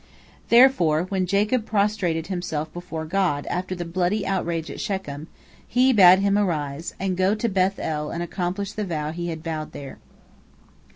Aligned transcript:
Therefore, 0.49 1.03
when 1.09 1.27
Jacob 1.27 1.67
prostrated 1.67 2.25
himself 2.25 2.73
before 2.73 3.05
God 3.05 3.45
after 3.51 3.75
the 3.75 3.85
bloody 3.85 4.25
outrage 4.25 4.71
at 4.71 4.81
Shechem, 4.81 5.27
He 5.67 5.93
bade 5.93 6.17
him 6.17 6.39
arise, 6.39 6.95
and 6.99 7.15
go 7.15 7.35
to 7.35 7.47
Beth 7.47 7.77
el 7.77 8.09
and 8.09 8.23
accomplish 8.23 8.71
the 8.71 8.83
vow 8.83 9.11
he 9.11 9.27
had 9.29 9.43
vowed 9.43 9.73
there. 9.73 9.99